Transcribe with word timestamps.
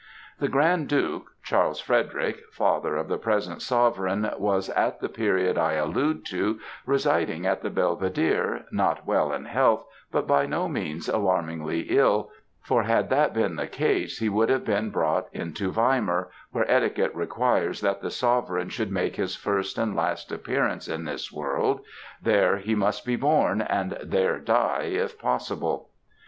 "The 0.39 0.47
Grand 0.47 0.89
Duke, 0.89 1.29
Charles 1.43 1.79
Frederick, 1.79 2.39
father 2.51 2.95
of 2.95 3.07
the 3.07 3.19
present 3.19 3.61
sovereign, 3.61 4.27
was, 4.39 4.69
at 4.71 4.99
the 4.99 5.09
period 5.09 5.59
I 5.59 5.73
allude 5.73 6.25
to, 6.29 6.59
residing 6.87 7.45
at 7.45 7.61
the 7.61 7.69
Belvedere 7.69 8.65
not 8.71 9.05
well 9.05 9.31
in 9.31 9.45
health, 9.45 9.85
but 10.11 10.25
by 10.25 10.47
no 10.47 10.67
means 10.67 11.07
alarmingly 11.07 11.81
ill, 11.81 12.31
for 12.63 12.81
had 12.81 13.11
that 13.11 13.35
been 13.35 13.57
the 13.57 13.67
case 13.67 14.17
he 14.17 14.27
would 14.27 14.49
have 14.49 14.65
been 14.65 14.89
brought 14.89 15.27
into 15.33 15.71
Weimar, 15.71 16.29
where 16.51 16.65
etiquette 16.67 17.13
requires 17.13 17.79
that 17.81 18.01
the 18.01 18.09
sovereign 18.09 18.69
should 18.69 18.91
make 18.91 19.17
his 19.17 19.35
first 19.35 19.77
and 19.77 19.95
last 19.95 20.31
appearance 20.31 20.87
in 20.87 21.05
this 21.05 21.31
world 21.31 21.81
there 22.19 22.57
he 22.57 22.73
must 22.73 23.05
be 23.05 23.17
born, 23.17 23.61
and 23.61 23.95
there 24.01 24.39
die, 24.39 24.85
if 24.93 25.19
possible. 25.19 25.89